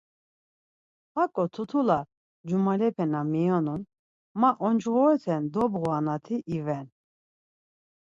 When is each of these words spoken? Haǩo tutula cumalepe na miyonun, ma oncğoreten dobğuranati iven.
Haǩo 1.15 1.43
tutula 1.53 1.99
cumalepe 2.47 3.05
na 3.11 3.19
miyonun, 3.31 3.81
ma 4.41 4.49
oncğoreten 4.67 5.43
dobğuranati 5.53 6.35
iven. 6.57 6.87